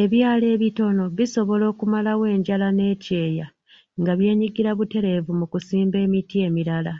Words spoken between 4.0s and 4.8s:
nga byenyigira